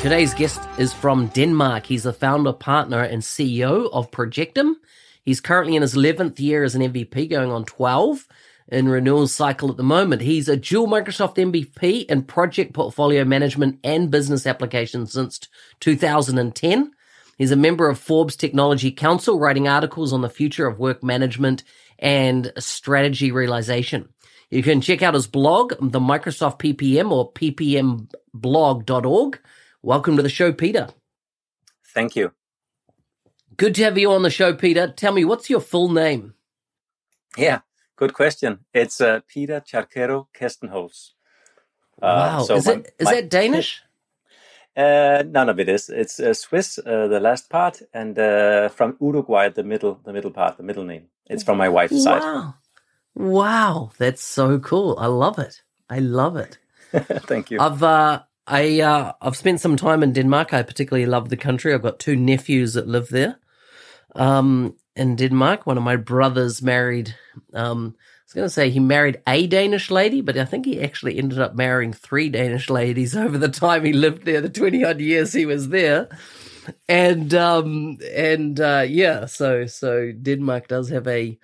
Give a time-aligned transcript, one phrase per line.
[0.00, 1.84] Today's guest is from Denmark.
[1.84, 4.76] He's the founder, partner, and CEO of Projectum.
[5.22, 8.26] He's currently in his 11th year as an MVP, going on 12
[8.68, 10.22] in renewal cycle at the moment.
[10.22, 15.38] He's a dual Microsoft MVP in project portfolio management and business applications since
[15.80, 16.92] 2010.
[17.36, 21.62] He's a member of Forbes Technology Council, writing articles on the future of work management
[21.98, 24.08] and strategy realization.
[24.48, 29.40] You can check out his blog, the Microsoft PPM or ppmblog.org.
[29.82, 30.88] Welcome to the show, Peter.
[31.94, 32.32] Thank you.
[33.56, 34.92] Good to have you on the show, Peter.
[34.94, 36.34] Tell me, what's your full name?
[37.38, 37.60] Yeah,
[37.96, 38.60] good question.
[38.74, 41.12] It's uh, Peter Charquero Kestenholz.
[42.02, 42.42] Uh, wow.
[42.42, 43.82] So is, my, it, is my, that Danish?
[44.76, 45.90] Uh, none of it is.
[45.90, 50.30] It's uh, Swiss, uh, the last part, and uh, from Uruguay, the middle, the middle
[50.30, 51.08] part, the middle name.
[51.26, 51.98] It's from my wife's wow.
[52.20, 52.54] side.
[53.16, 54.96] Wow, that's so cool.
[54.96, 55.62] I love it.
[55.90, 56.58] I love it.
[57.26, 57.58] Thank you.
[57.58, 60.52] I've uh, I uh, I've spent some time in Denmark.
[60.52, 61.72] I particularly love the country.
[61.72, 63.38] I've got two nephews that live there.
[64.16, 67.14] Um, in Denmark, one of my brothers married.
[67.54, 70.80] Um, I was going to say he married a Danish lady, but I think he
[70.80, 74.84] actually ended up marrying three Danish ladies over the time he lived there, the twenty
[74.84, 76.08] odd years he was there.
[76.88, 81.38] And um, and uh, yeah, so so Denmark does have a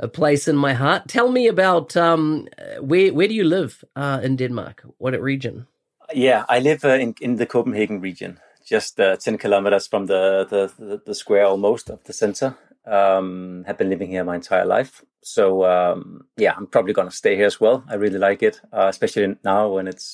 [0.00, 1.08] a place in my heart.
[1.08, 2.48] Tell me about um,
[2.80, 4.84] where where do you live uh, in Denmark?
[4.98, 5.68] What region?
[6.12, 10.46] Yeah, I live uh, in in the Copenhagen region, just uh, ten kilometers from the,
[10.48, 12.56] the, the the square almost of the center.
[12.86, 17.36] Um, have been living here my entire life, so um, yeah, I'm probably gonna stay
[17.36, 17.84] here as well.
[17.88, 20.04] I really like it, uh, especially now when it's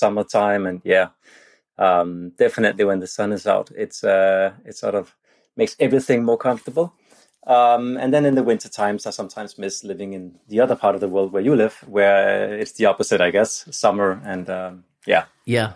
[0.00, 1.10] summertime, and yeah,
[1.78, 5.14] um, definitely when the sun is out, it's uh, it sort of
[5.56, 6.94] makes everything more comfortable.
[7.46, 10.96] Um, and then in the winter times, I sometimes miss living in the other part
[10.96, 14.84] of the world where you live, where it's the opposite, I guess, summer and um,
[15.06, 15.24] yeah.
[15.44, 15.74] Yeah.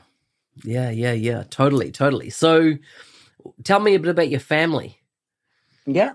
[0.64, 1.44] Yeah, yeah, yeah.
[1.50, 2.30] Totally, totally.
[2.30, 2.74] So
[3.64, 4.98] tell me a bit about your family.
[5.86, 6.14] Yeah.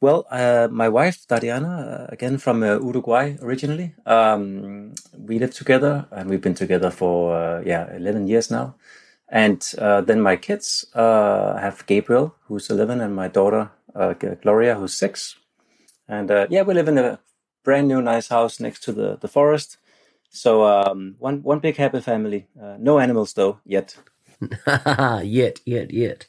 [0.00, 6.06] Well, uh, my wife, Dariana, uh, again from uh, Uruguay originally, um, we live together
[6.10, 8.76] and we've been together for, uh, yeah, 11 years now.
[9.28, 13.70] And uh, then my kids uh, have Gabriel, who's 11, and my daughter,
[14.42, 15.36] Gloria, who's six.
[16.08, 17.20] And yeah, we live in a
[17.62, 19.76] brand new, nice house next to the, the forest.
[20.30, 22.46] So um, one one big happy family.
[22.60, 23.96] Uh, no animals though yet.
[25.22, 26.26] yet, yet, yet.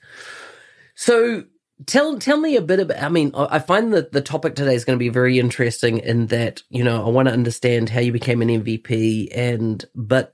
[0.96, 1.46] So
[1.86, 3.02] tell tell me a bit about.
[3.02, 6.28] I mean, I find that the topic today is going to be very interesting in
[6.28, 10.34] that you know I want to understand how you became an MVP, and but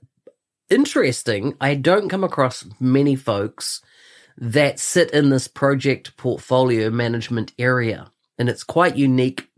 [0.70, 1.54] interesting.
[1.60, 3.82] I don't come across many folks
[4.38, 9.48] that sit in this project portfolio management area, and it's quite unique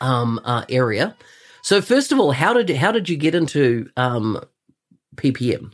[0.00, 1.16] um, uh, area.
[1.62, 4.40] So first of all, how did how did you get into um,
[5.16, 5.72] PPM?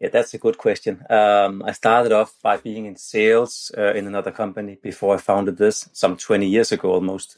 [0.00, 1.04] Yeah, that's a good question.
[1.08, 5.58] Um, I started off by being in sales uh, in another company before I founded
[5.58, 7.36] this, some 20 years ago almost,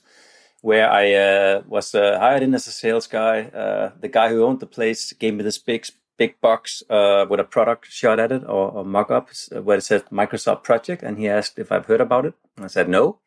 [0.61, 3.43] where I uh, was uh, hired in as a sales guy.
[3.43, 5.87] Uh, the guy who owned the place gave me this big
[6.17, 9.83] big box uh, with a product shot at it or, or mock up where it
[9.83, 12.35] said Microsoft Project, and he asked if I've heard about it.
[12.57, 13.19] And I said no.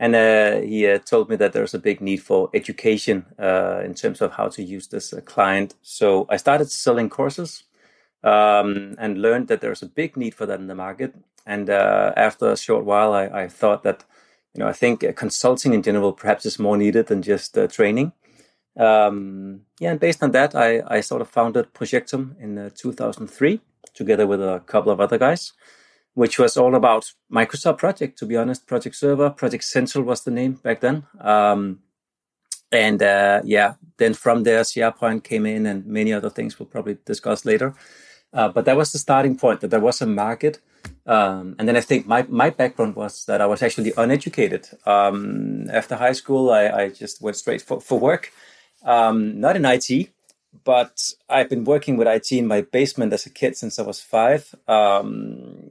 [0.00, 3.94] And uh, he uh, told me that there's a big need for education uh, in
[3.94, 5.74] terms of how to use this uh, client.
[5.82, 7.64] So I started selling courses
[8.24, 11.14] um, and learned that there's a big need for that in the market.
[11.46, 14.04] And uh, after a short while, I, I, thought that,
[14.54, 18.12] you know, I think uh, consulting in general perhaps is more needed than just training.
[18.76, 23.60] Um, yeah, and based on that, I, I sort of founded Projectum in 2003
[23.92, 25.52] together with a couple of other guys
[26.14, 28.66] which was all about Microsoft Project, to be honest.
[28.66, 31.04] Project Server, Project Central was the name back then.
[31.20, 31.80] Um,
[32.72, 36.98] and uh, yeah, then from there, SharePoint came in, and many other things we'll probably
[37.04, 37.74] discuss later.
[38.32, 40.60] Uh, but that was the starting point that there was a market.
[41.06, 44.68] Um, and then I think my, my background was that I was actually uneducated.
[44.86, 48.32] Um, after high school, I, I, just went straight for, for work,
[48.84, 50.10] um, not in IT,
[50.64, 54.00] but I've been working with IT in my basement as a kid since I was
[54.00, 54.54] five.
[54.66, 55.63] Um,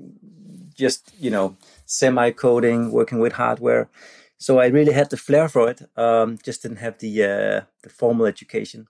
[0.75, 1.55] just, you know,
[1.85, 3.89] semi coding, working with hardware.
[4.37, 5.81] So I really had the flair for it.
[5.95, 8.87] Um, just didn't have the uh, the formal education.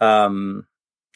[0.00, 0.66] Um,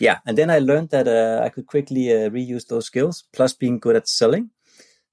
[0.00, 3.52] yeah, and then I learned that uh, I could quickly uh, reuse those skills, plus
[3.52, 4.50] being good at selling,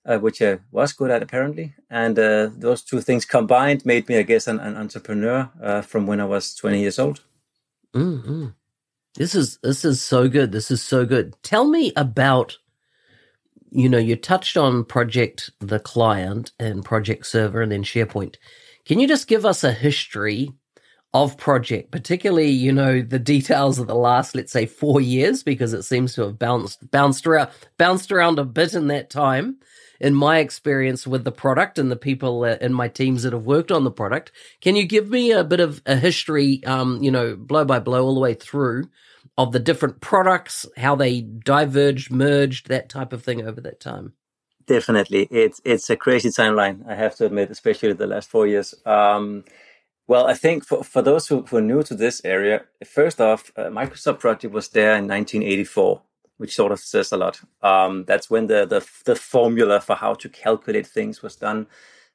[0.05, 1.75] uh, which I was good at apparently.
[1.89, 6.07] And uh, those two things combined made me, I guess, an, an entrepreneur uh, from
[6.07, 7.23] when I was 20 years old.
[7.93, 8.47] Mm-hmm.
[9.15, 10.51] This is this is so good.
[10.51, 11.35] This is so good.
[11.43, 12.57] Tell me about,
[13.71, 18.35] you know, you touched on Project the Client and Project Server and then SharePoint.
[18.85, 20.51] Can you just give us a history
[21.13, 25.73] of project, particularly, you know, the details of the last, let's say, four years, because
[25.73, 29.57] it seems to have bounced bounced around bounced around a bit in that time.
[29.99, 33.71] In my experience with the product and the people in my teams that have worked
[33.71, 37.35] on the product, can you give me a bit of a history, um, you know,
[37.35, 38.89] blow by blow all the way through
[39.37, 44.13] of the different products, how they diverged, merged, that type of thing over that time?
[44.67, 46.87] Definitely, it's it's a crazy timeline.
[46.87, 48.75] I have to admit, especially the last four years.
[48.85, 49.43] Um,
[50.07, 53.51] well, I think for, for those who, who are new to this area, first off,
[53.55, 56.01] uh, Microsoft Project was there in 1984,
[56.37, 57.39] which sort of says a lot.
[57.61, 61.67] Um, that's when the, the, the formula for how to calculate things was done.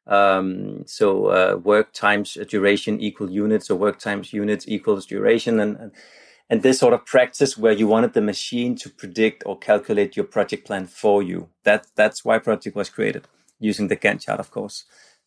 [0.07, 5.77] Um, so uh, work times duration equal units, or work times units equals duration, and,
[5.79, 5.93] and
[6.49, 10.27] and this sort of practice where you wanted the machine to predict or calculate your
[10.27, 11.49] project plan for you.
[11.65, 13.27] That that's why project was created
[13.59, 14.85] using the Gantt chart, of course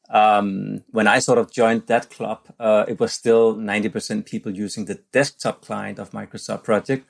[0.09, 4.85] um, when I sort of joined that club, uh, it was still 90% people using
[4.85, 7.07] the desktop client of Microsoft Project.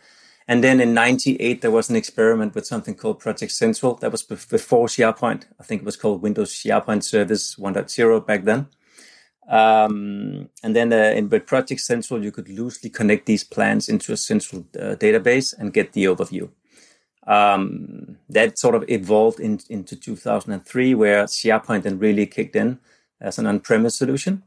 [0.47, 3.95] And then in 98, there was an experiment with something called Project Central.
[3.95, 5.43] That was before SharePoint.
[5.59, 8.67] I think it was called Windows SharePoint Service 1.0 back then.
[9.49, 14.13] Um, and then uh, in with Project Central, you could loosely connect these plans into
[14.13, 16.49] a central uh, database and get the overview.
[17.25, 22.79] Um, that sort of evolved in, into 2003, where SharePoint then really kicked in
[23.19, 24.43] as an on-premise solution.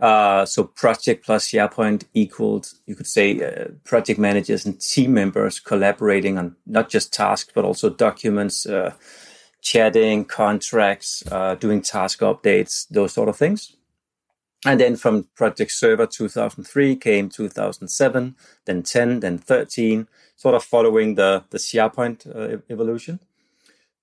[0.00, 5.60] Uh, so project plus SharePoint equaled, you could say, uh, project managers and team members
[5.60, 8.92] collaborating on not just tasks, but also documents, uh,
[9.60, 13.74] chatting, contracts, uh, doing task updates, those sort of things.
[14.64, 18.34] And then from Project Server 2003 came 2007,
[18.64, 23.20] then 10, then 13, sort of following the, the SharePoint uh, evolution.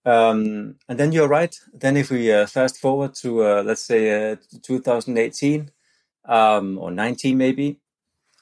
[0.05, 1.59] Um, and then you're right.
[1.73, 5.71] Then if we uh, fast forward to uh, let's say uh, 2018
[6.25, 7.79] um, or 19 maybe,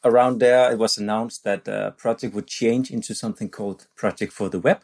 [0.04, 4.50] around there it was announced that uh, project would change into something called Project for
[4.50, 4.81] the Web.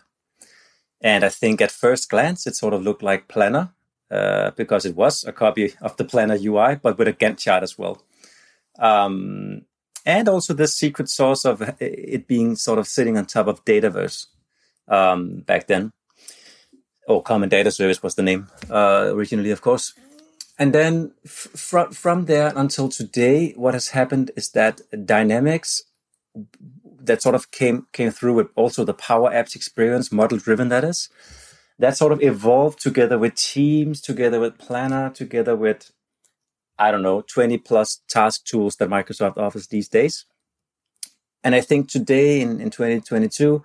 [1.01, 3.73] And I think at first glance it sort of looked like Planner
[4.11, 7.63] uh, because it was a copy of the Planner UI, but with a Gantt chart
[7.63, 8.01] as well.
[8.77, 9.63] Um,
[10.05, 14.27] and also this secret source of it being sort of sitting on top of Dataverse
[14.87, 15.91] um, back then
[17.09, 19.93] or Common Data Service was the name uh, originally, of course.
[20.59, 21.47] And then f-
[21.91, 25.83] from there until today, what has happened is that Dynamics
[27.01, 30.83] that sort of came came through with also the Power Apps experience, model driven that
[30.83, 31.09] is,
[31.79, 35.91] that sort of evolved together with Teams, together with Planner, together with
[36.79, 40.23] I don't know, 20 plus task tools that Microsoft offers these days.
[41.43, 43.61] And I think today in, in 2022,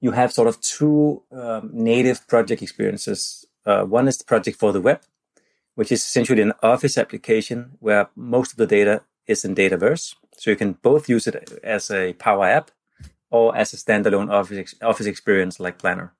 [0.00, 3.44] you have sort of two um, native project experiences.
[3.66, 5.02] Uh, one is the project for the web,
[5.74, 10.14] which is essentially an Office application where most of the data is in Dataverse.
[10.38, 12.70] So you can both use it as a Power App
[13.30, 16.14] or as a standalone Office, office experience like Planner.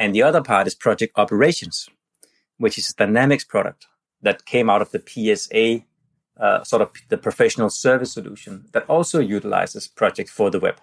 [0.00, 1.88] And the other part is project operations,
[2.58, 3.86] which is a Dynamics product
[4.22, 5.84] that came out of the PSA,
[6.42, 10.80] uh, sort of the professional service solution that also utilizes project for the web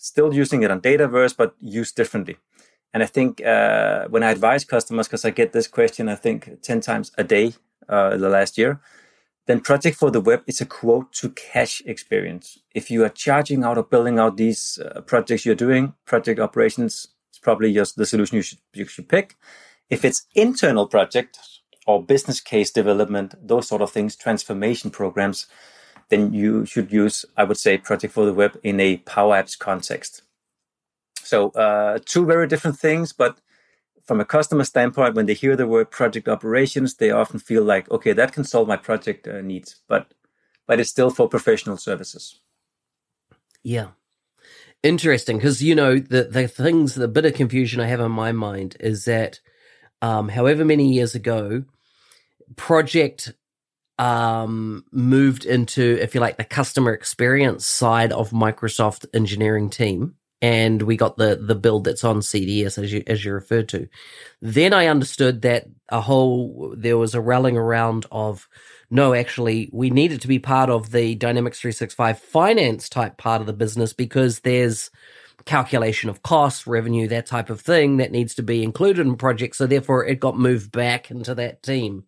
[0.00, 2.38] still using it on Dataverse, but used differently.
[2.92, 6.62] And I think uh, when I advise customers, because I get this question, I think
[6.62, 7.52] 10 times a day
[7.88, 8.80] uh, the last year,
[9.46, 12.58] then Project for the Web is a quote to cash experience.
[12.74, 17.08] If you are charging out or building out these uh, projects you're doing, project operations
[17.40, 19.36] probably just the solution you should, you should pick.
[19.88, 21.38] If it's internal project
[21.86, 25.46] or business case development, those sort of things, transformation programs,
[26.10, 29.58] then you should use, I would say, Project for the Web in a Power Apps
[29.58, 30.22] context.
[31.22, 33.40] So, uh, two very different things, but
[34.04, 37.88] from a customer standpoint, when they hear the word project operations, they often feel like,
[37.90, 39.76] okay, that can solve my project uh, needs.
[39.86, 40.12] But
[40.66, 42.40] but it's still for professional services.
[43.62, 43.88] Yeah.
[44.82, 45.36] Interesting.
[45.36, 48.76] Because, you know, the, the things, the bit of confusion I have in my mind
[48.80, 49.40] is that
[50.02, 51.64] um, however many years ago,
[52.56, 53.32] project
[53.98, 60.14] um, moved into, if you like, the customer experience side of Microsoft engineering team.
[60.42, 63.88] And we got the the build that's on CDS as you as you referred to.
[64.40, 68.48] Then I understood that a whole there was a rallying around of
[68.90, 73.46] no, actually, we needed to be part of the Dynamics 365 finance type part of
[73.46, 74.90] the business because there's
[75.44, 79.58] calculation of costs, revenue, that type of thing that needs to be included in projects.
[79.58, 82.04] So therefore, it got moved back into that team.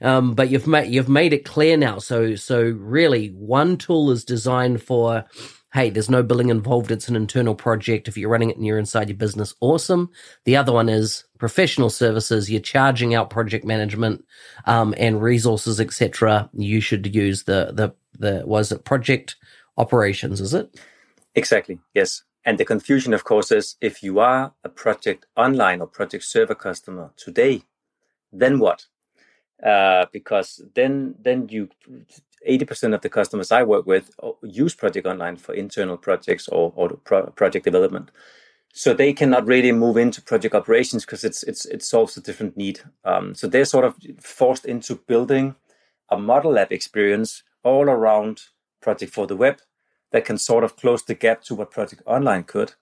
[0.00, 1.98] Um, but you've made you've made it clear now.
[1.98, 5.24] So so really, one tool is designed for.
[5.72, 6.90] Hey, there's no billing involved.
[6.90, 8.06] It's an internal project.
[8.06, 10.10] If you're running it and you're inside your business, awesome.
[10.44, 12.50] The other one is professional services.
[12.50, 14.24] You're charging out project management
[14.66, 16.50] um, and resources, etc.
[16.52, 19.36] You should use the the the was it project
[19.78, 20.40] operations?
[20.40, 20.78] Is it
[21.34, 21.78] exactly?
[21.94, 22.22] Yes.
[22.44, 26.56] And the confusion, of course, is if you are a project online or project server
[26.56, 27.62] customer today,
[28.32, 28.86] then what?
[29.62, 31.68] uh, because then then you
[32.48, 36.72] 80% of the customers I work with uh, use Project Online for internal projects or,
[36.76, 38.10] or pro- project development.
[38.74, 42.56] So they cannot really move into project operations because it's it's it solves a different
[42.56, 42.80] need.
[43.04, 45.56] Um, so they're sort of forced into building
[46.08, 48.40] a model lab experience all around
[48.80, 49.58] Project for the Web
[50.10, 52.72] that can sort of close the gap to what Project Online could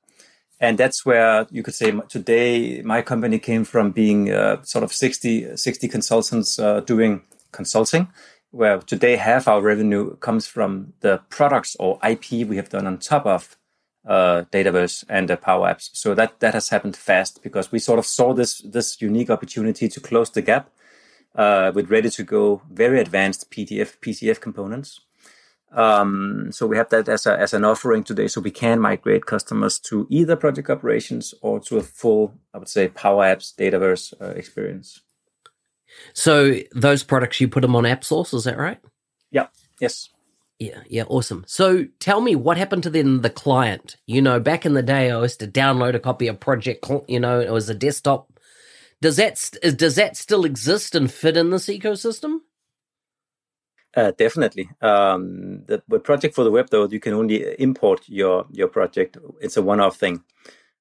[0.61, 4.93] and that's where you could say today my company came from being uh, sort of
[4.93, 8.09] 60, 60 consultants uh, doing consulting
[8.51, 12.99] where today half our revenue comes from the products or ip we have done on
[12.99, 13.57] top of
[14.07, 15.91] uh, Dataverse and the Power Apps.
[15.93, 19.89] So that that has happened fast because we sort of saw this this unique opportunity
[19.89, 20.71] to close the gap
[21.35, 25.01] uh, with ready to go, very advanced PDF PCF components
[25.73, 28.27] um, so we have that as, a, as an offering today.
[28.29, 32.69] So we can migrate customers to either project operations or to a full, I would
[32.69, 35.01] say, Power Apps Dataverse uh, experience.
[36.13, 38.79] So those products you put them on AppSource, is that right?
[39.31, 39.47] Yeah.
[39.81, 40.09] Yes.
[40.59, 41.45] Yeah, yeah, awesome.
[41.47, 43.97] So tell me what happened to then the client.
[44.07, 46.87] You know, back in the day, I used to download a copy of Project.
[47.09, 48.31] You know, it was a desktop.
[49.01, 49.41] Does that
[49.77, 52.41] does that still exist and fit in this ecosystem?
[53.97, 54.69] Uh, definitely.
[54.83, 59.17] Um, the, the, project for the web, though, you can only import your your project.
[59.41, 60.23] It's a one-off thing.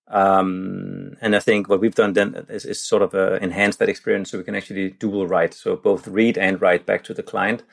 [0.09, 3.89] Um, and I think what we've done then is, is sort of uh, enhance that
[3.89, 7.23] experience so we can actually dual write, so both read and write back to the
[7.23, 7.63] client.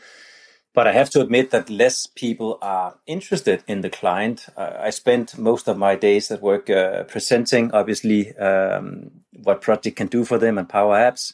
[0.75, 4.47] But I have to admit that less people are interested in the client.
[4.59, 9.11] Uh, I spent most of my days at work uh, presenting, obviously, um,
[9.43, 11.33] what project can do for them and Power Apps.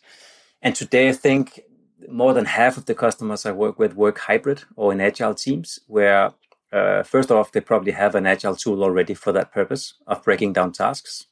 [0.63, 1.61] And today, I think
[2.09, 5.81] more than half of the customers I work with work hybrid or in agile teams,
[5.89, 6.33] where
[6.73, 10.55] uh, first off, they probably have an agile tool already for that purpose of breaking
[10.55, 11.27] down tasks.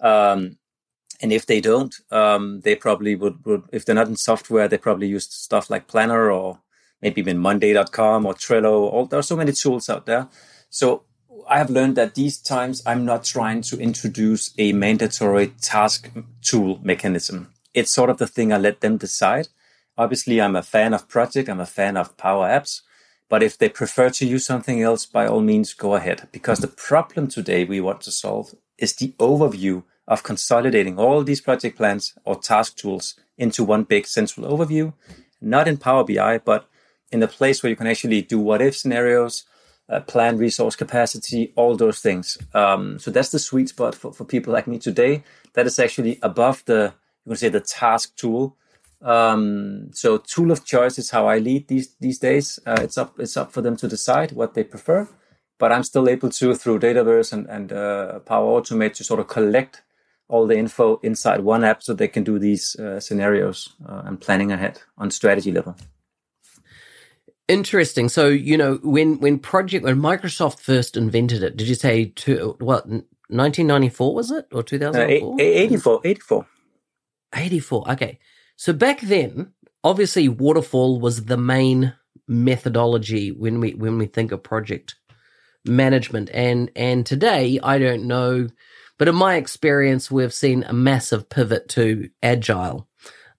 [0.00, 0.58] Um,
[1.20, 4.76] and if they don't, um, they probably would, would, if they're not in software, they
[4.76, 6.60] probably use stuff like Planner or
[7.00, 8.92] maybe even Monday.com or Trello.
[8.92, 10.28] All, there are so many tools out there.
[10.68, 11.04] So
[11.48, 16.10] I have learned that these times I'm not trying to introduce a mandatory task
[16.42, 17.52] tool mechanism.
[17.72, 19.48] It's sort of the thing I let them decide.
[19.96, 22.82] Obviously, I'm a fan of Project, I'm a fan of Power Apps,
[23.28, 26.28] but if they prefer to use something else, by all means, go ahead.
[26.32, 31.40] Because the problem today we want to solve is the overview of consolidating all these
[31.40, 34.92] project plans or task tools into one big central overview,
[35.40, 36.68] not in Power BI, but
[37.10, 39.44] in a place where you can actually do what if scenarios,
[39.88, 42.38] uh, plan resource capacity, all those things.
[42.54, 45.22] Um, so that's the sweet spot for, for people like me today.
[45.54, 48.56] That is actually above the, you can say the task tool
[49.02, 52.58] um, so tool of choice is how I lead these these days.
[52.66, 55.08] Uh, it's up it's up for them to decide what they prefer,
[55.58, 59.28] but I'm still able to through Dataverse and and uh, Power Automate to sort of
[59.28, 59.82] collect
[60.28, 64.20] all the info inside one app so they can do these uh, scenarios uh, and
[64.20, 65.76] planning ahead on strategy level.
[67.48, 68.08] Interesting.
[68.08, 72.56] So you know when when project when Microsoft first invented it, did you say to
[72.58, 75.34] what 1994 was it or 2004?
[75.34, 76.46] Uh, 84, 84.
[77.34, 77.90] 84.
[77.92, 78.18] Okay.
[78.56, 79.52] So back then,
[79.84, 81.94] obviously waterfall was the main
[82.26, 84.96] methodology when we when we think of project
[85.64, 86.30] management.
[86.32, 88.48] And and today I don't know
[88.98, 92.88] but in my experience we've seen a massive pivot to agile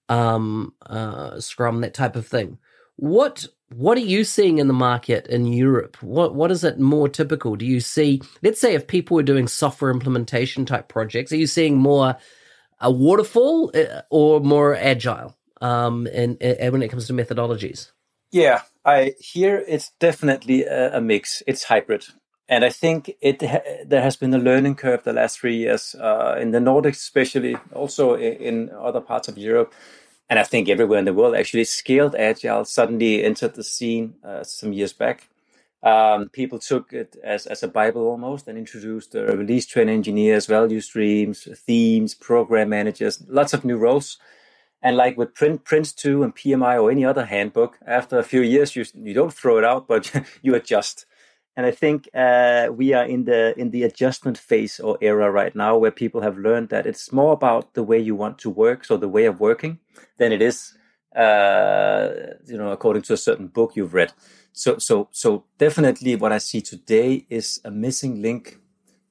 [0.08, 2.58] um uh scrum that type of thing.
[2.96, 6.02] What what are you seeing in the market in Europe?
[6.02, 7.56] What what is it more typical?
[7.56, 11.46] Do you see let's say if people were doing software implementation type projects are you
[11.46, 12.16] seeing more
[12.80, 17.90] a waterfall uh, or more agile um, and, and when it comes to methodologies?
[18.30, 21.42] Yeah, I here it's definitely a, a, mix.
[21.46, 22.06] It's hybrid,
[22.48, 26.36] and I think it there has been a learning curve the last three years uh,
[26.38, 29.72] in the Nordics, especially also in, in, other parts of Europe,
[30.28, 31.34] and I think everywhere in the world.
[31.34, 35.28] Actually, scaled agile suddenly entered the scene uh, some years back.
[35.82, 40.80] Um, people took it as, as a Bible almost and introduced release train engineers, value
[40.80, 44.18] streams, themes, program managers, lots of new roles
[44.82, 48.76] and like with Print, Prince2 and PMI or any other handbook, after a few years,
[48.76, 51.06] you, you don't throw it out, but you adjust.
[51.56, 55.54] And I think uh, we are in the in the adjustment phase or era right
[55.56, 58.84] now, where people have learned that it's more about the way you want to work,
[58.84, 59.80] so the way of working,
[60.18, 60.78] than it is,
[61.16, 62.10] uh,
[62.46, 64.12] you know, according to a certain book you've read.
[64.58, 68.58] So, so, so definitely, what I see today is a missing link,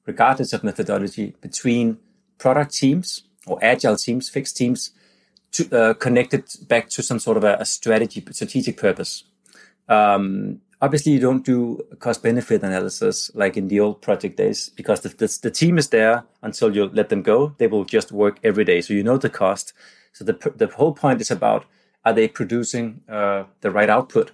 [0.04, 1.96] regardless of methodology, between
[2.36, 4.90] product teams or agile teams, fixed teams,
[5.52, 9.24] to, uh, connected back to some sort of a, a strategy, strategic purpose.
[9.88, 15.00] Um, obviously, you don't do cost benefit analysis like in the old project days because
[15.00, 17.54] the, the, the, team is there until you let them go.
[17.56, 18.82] They will just work every day.
[18.82, 19.72] So you know the cost.
[20.12, 21.64] So the, the whole point is about
[22.04, 24.32] are they producing uh, the right output?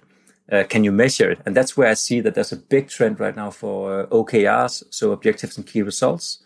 [0.51, 1.39] Uh, can you measure it?
[1.45, 4.83] And that's where I see that there's a big trend right now for uh, OKRs,
[4.91, 6.43] so objectives and key results.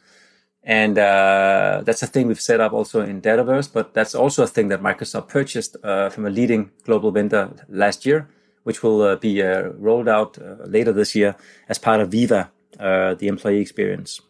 [0.63, 4.48] And uh, that's a thing we've set up also in Dataverse, but that's also a
[4.48, 8.29] thing that Microsoft purchased uh, from a leading global vendor last year,
[8.63, 11.36] which will uh, be uh, rolled out later this year
[11.68, 14.22] as part of Viva, the employee experience.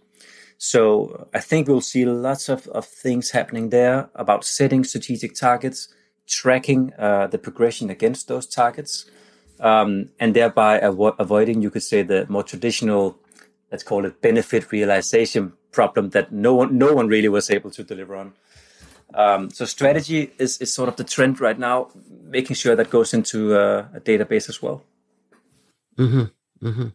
[0.57, 5.89] So I think we'll see lots of, of things happening there about setting strategic targets,
[6.27, 9.05] tracking the progression against those targets,
[9.59, 13.17] um, and thereby avo- avoiding, you could say, the more traditional,
[13.71, 17.83] let's call it benefit realization problem that no one no one really was able to
[17.83, 18.33] deliver on.
[19.13, 21.89] Um, so strategy is, is sort of the trend right now,
[22.23, 24.83] making sure that goes into uh, a database as well.
[25.97, 26.67] Mm-hmm.
[26.67, 26.87] Mm-hmm.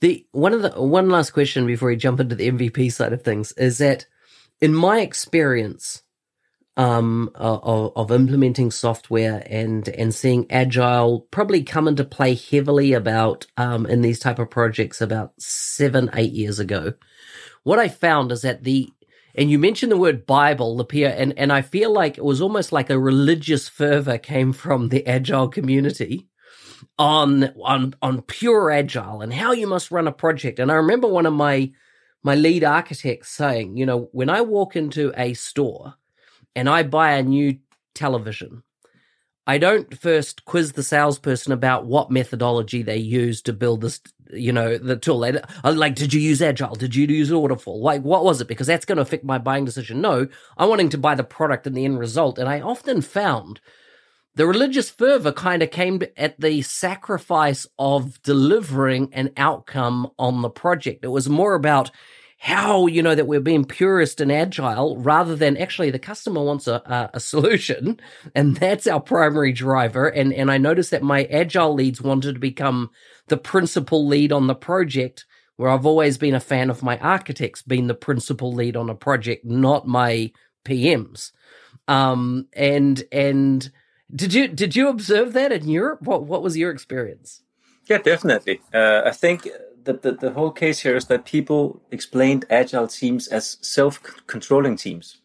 [0.00, 3.22] The one of the one last question before we jump into the MVP side of
[3.22, 4.06] things is that,
[4.60, 6.02] in my experience,
[6.76, 13.46] um, of, of implementing software and and seeing agile probably come into play heavily about
[13.56, 16.94] um, in these type of projects about seven eight years ago
[17.64, 18.90] what I found is that the
[19.34, 22.70] and you mentioned the word Bible, peer, and, and I feel like it was almost
[22.70, 26.28] like a religious fervor came from the agile community
[26.98, 30.58] on on on pure agile and how you must run a project.
[30.58, 31.72] And I remember one of my
[32.22, 35.94] my lead architects saying, you know, when I walk into a store
[36.54, 37.58] and I buy a new
[37.94, 38.62] television,
[39.46, 44.52] I don't first quiz the salesperson about what methodology they use to build this, you
[44.52, 45.24] know, the tool.
[45.24, 46.76] Uh, like, did you use Agile?
[46.76, 47.82] Did you use Waterfall?
[47.82, 48.46] Like, what was it?
[48.46, 50.00] Because that's going to affect my buying decision.
[50.00, 52.38] No, I'm wanting to buy the product and the end result.
[52.38, 53.60] And I often found
[54.34, 60.50] the religious fervor kind of came at the sacrifice of delivering an outcome on the
[60.50, 61.04] project.
[61.04, 61.90] It was more about
[62.42, 66.66] how you know that we're being purist and agile rather than actually the customer wants
[66.66, 68.00] a, a, solution
[68.34, 70.08] and that's our primary driver.
[70.08, 72.90] And and i noticed that my agile leads wanted to become
[73.28, 75.24] the principal lead on the project
[75.56, 78.94] where i've always been a fan of my architects being the principal lead on a
[78.96, 80.32] project not my
[80.64, 81.30] pms
[81.86, 83.70] um and and
[84.12, 86.02] did you did you observe that in europe?
[86.02, 87.40] What what was your experience?
[87.88, 88.60] Yeah definitely.
[88.74, 89.48] Uh, i think
[89.84, 95.18] the, the, the whole case here is that people explained agile teams as self-controlling teams.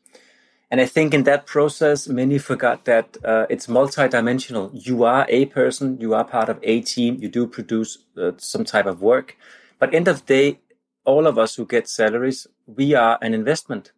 [0.70, 4.70] And I think in that process, many forgot that uh, it's multidimensional.
[4.74, 8.65] You are a person, you are part of a team, you do produce uh, some
[8.65, 9.38] type of work.
[9.80, 10.60] But end of day,
[11.06, 13.93] all of us who get salaries, we are an investment.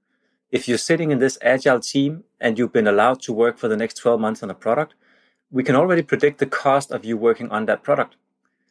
[0.51, 3.77] If you're sitting in this agile team and you've been allowed to work for the
[3.77, 4.93] next 12 months on a product,
[5.49, 8.15] we can already predict the cost of you working on that product.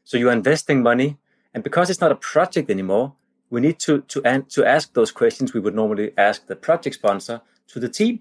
[0.05, 1.19] So you're investing money
[1.59, 3.15] and because it's not a project anymore,
[3.51, 7.41] we need to to to ask those questions we would normally ask the project sponsor
[7.73, 8.21] to the team.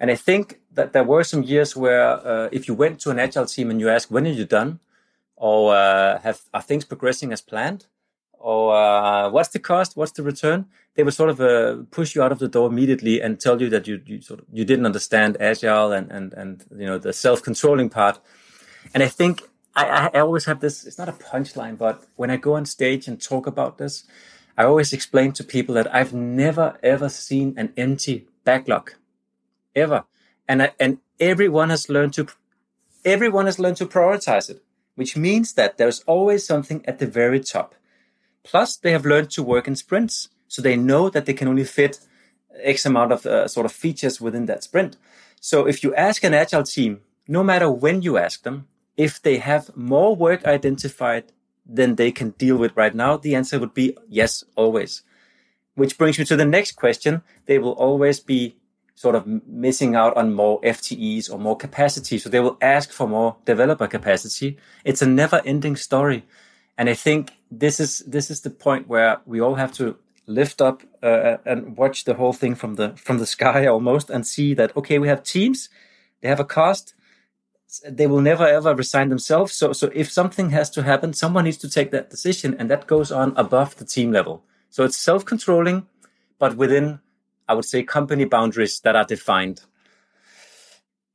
[0.00, 3.18] And I think that there were some years where uh, if you went to an
[3.18, 4.80] agile team and you ask when are you done,
[5.36, 7.84] or uh, have are things progressing as planned,
[8.38, 10.64] or uh, what's the cost, what's the return,
[10.94, 13.68] they would sort of uh, push you out of the door immediately and tell you
[13.68, 17.12] that you, you sort of you didn't understand agile and and and you know the
[17.12, 18.18] self controlling part.
[18.94, 22.36] And I think I, I always have this, it's not a punchline, but when I
[22.36, 24.04] go on stage and talk about this,
[24.56, 28.92] I always explain to people that I've never ever seen an empty backlog
[29.74, 30.04] ever.
[30.48, 32.26] And I, and everyone has learned to,
[33.04, 34.62] everyone has learned to prioritize it,
[34.96, 37.74] which means that there's always something at the very top.
[38.42, 40.28] Plus they have learned to work in sprints.
[40.48, 42.00] So they know that they can only fit
[42.60, 44.96] X amount of uh, sort of features within that sprint.
[45.40, 48.66] So if you ask an agile team, no matter when you ask them,
[49.00, 51.24] if they have more work identified
[51.64, 55.02] than they can deal with right now, the answer would be yes, always.
[55.74, 57.22] Which brings me to the next question.
[57.46, 58.56] They will always be
[58.94, 62.18] sort of missing out on more FTEs or more capacity.
[62.18, 64.58] So they will ask for more developer capacity.
[64.84, 66.26] It's a never ending story.
[66.76, 70.60] And I think this is, this is the point where we all have to lift
[70.60, 74.52] up uh, and watch the whole thing from the, from the sky almost and see
[74.52, 75.70] that, okay, we have teams.
[76.20, 76.94] They have a cost.
[77.88, 79.52] They will never ever resign themselves.
[79.52, 82.86] So, so if something has to happen, someone needs to take that decision and that
[82.86, 84.42] goes on above the team level.
[84.70, 85.86] So it's self-controlling,
[86.38, 87.00] but within
[87.50, 89.62] I would say, company boundaries that are defined.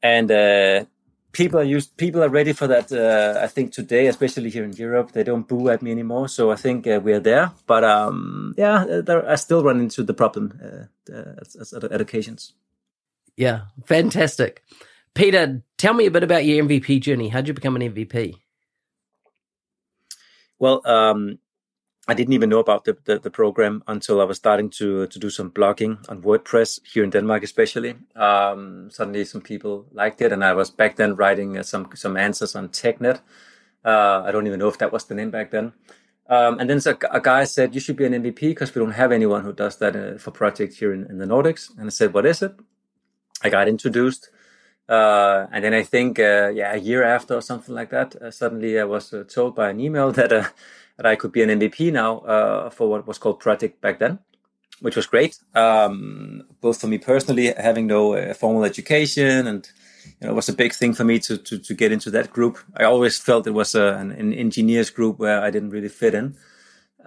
[0.03, 0.85] And uh,
[1.31, 1.95] people are used.
[1.95, 2.91] People are ready for that.
[2.91, 6.27] Uh, I think today, especially here in Europe, they don't boo at me anymore.
[6.27, 7.51] So I think uh, we're there.
[7.67, 12.01] But um, yeah, there, I still run into the problem uh, uh, at, at, at
[12.01, 12.53] occasions.
[13.37, 14.61] Yeah, fantastic.
[15.15, 17.30] Peter, tell me a bit about your MVP journey.
[17.30, 18.36] How'd you become an MVP?
[20.60, 21.39] Well, um,
[22.08, 25.19] I didn't even know about the, the, the, program until I was starting to to
[25.19, 27.95] do some blogging on WordPress here in Denmark, especially.
[28.15, 32.15] Um, suddenly, some people liked it, and I was back then writing uh, some some
[32.15, 33.21] answers on TechNet.
[33.84, 35.73] Uh, I don't even know if that was the name back then.
[36.28, 38.91] Um, and then a, a, guy said, "You should be an MVP because we don't
[38.91, 41.89] have anyone who does that uh, for projects here in, in, the Nordics." And I
[41.89, 42.54] said, "What is it?"
[43.43, 44.30] I got introduced,
[44.87, 48.31] uh, and then I think, uh, yeah, a year after or something like that, uh,
[48.31, 50.53] suddenly I was told by an email that
[50.97, 54.19] that I could be an MVP now uh, for what was called Project back then,
[54.79, 55.37] which was great.
[55.53, 59.67] Um, both for me personally, having no uh, formal education, and
[60.21, 62.31] you know, it was a big thing for me to, to, to get into that
[62.31, 62.59] group.
[62.77, 66.13] I always felt it was a, an, an, engineers group where I didn't really fit
[66.15, 66.37] in.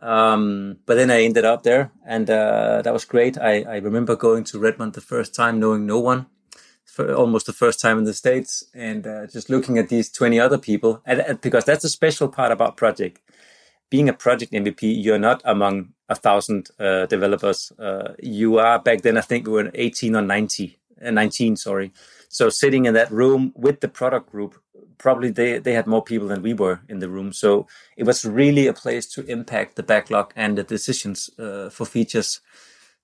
[0.01, 3.39] Um, but then I ended up there, and uh, that was great.
[3.39, 6.27] I, I remember going to Redmond the first time, knowing no one.
[6.99, 10.59] Almost the first time in the states, and uh, just looking at these twenty other
[10.59, 13.21] people, and, and because that's a special part about project
[13.91, 17.73] being a project MVP, you're not among a thousand uh, developers.
[17.79, 21.93] Uh, you are back then, I think we were 18 or 90, uh, 19, sorry.
[22.29, 24.61] So sitting in that room with the product group,
[24.99, 27.33] probably they, they had more people than we were in the room.
[27.33, 31.87] So it was really a place to impact the backlog and the decisions uh, for
[31.87, 32.41] features.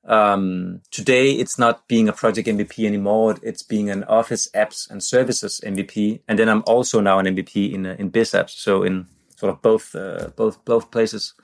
[0.07, 3.37] Um, today, it's not being a project MVP anymore.
[3.43, 6.21] It's being an office apps and services MVP.
[6.29, 8.51] And then I'm also now an MVP in, uh, in biz apps.
[8.51, 11.35] So in sort of both uh, both both places.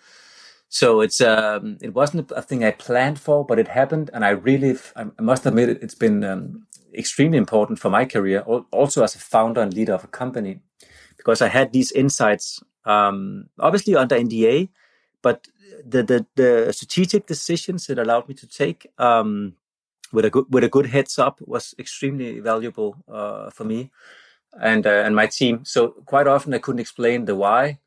[0.68, 4.30] So it's um, it wasn't a thing I planned for, but it happened, and I
[4.30, 9.14] really I must admit it, it's been um, extremely important for my career, also as
[9.14, 10.60] a founder and leader of a company,
[11.16, 14.68] because I had these insights, um, obviously under NDA,
[15.22, 15.48] but
[15.84, 19.54] the, the the strategic decisions it allowed me to take um,
[20.12, 23.90] with a good with a good heads up was extremely valuable uh, for me
[24.60, 25.64] and uh, and my team.
[25.64, 27.78] So quite often I couldn't explain the why,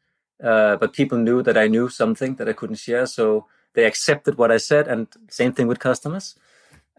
[0.43, 3.05] uh, but people knew that I knew something that I couldn't share.
[3.05, 6.35] So they accepted what I said, and same thing with customers.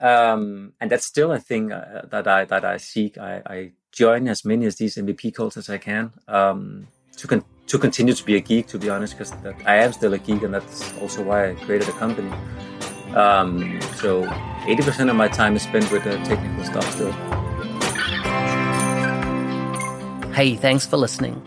[0.01, 3.17] Um, and that's still a thing uh, that I that I seek.
[3.19, 7.45] I, I, join as many of these MVP calls as I can um, to con-
[7.67, 8.67] to continue to be a geek.
[8.69, 9.33] To be honest, because
[9.67, 12.31] I am still a geek, and that's also why I created a company.
[13.15, 17.13] Um, so 80% of my time is spent with the technical stuff still.
[20.33, 21.41] Hey, thanks for listening.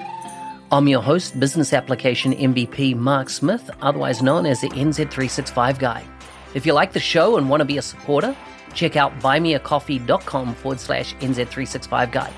[0.72, 6.06] I'm your host, Business Application MVP Mark Smith, otherwise known as the NZ365 Guy.
[6.54, 8.36] If you like the show and want to be a supporter,
[8.74, 12.32] check out buymeacoffee.com forward slash NZ365 Guy.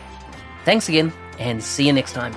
[0.66, 2.34] Thanks again, and see you next time.